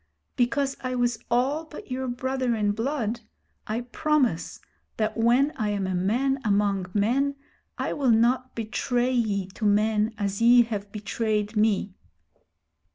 Because 0.35 0.75
I 0.81 0.95
was 0.95 1.19
all 1.29 1.63
but 1.65 1.91
your 1.91 2.07
brother 2.07 2.55
in 2.55 2.71
blood, 2.71 3.21
I 3.67 3.81
promise 3.81 4.59
that 4.97 5.15
when 5.15 5.53
I 5.57 5.69
am 5.69 5.85
a 5.85 5.93
man 5.93 6.39
among 6.43 6.87
men 6.95 7.35
I 7.77 7.93
will 7.93 8.09
not 8.09 8.55
betray 8.55 9.11
ye 9.11 9.45
to 9.49 9.63
men 9.63 10.15
as 10.17 10.41
ye 10.41 10.63
have 10.63 10.91
betrayed 10.91 11.55
me.' 11.55 11.93